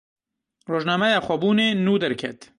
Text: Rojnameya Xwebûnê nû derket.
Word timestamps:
Rojnameya 0.71 1.19
Xwebûnê 1.25 1.67
nû 1.85 1.95
derket. 2.01 2.39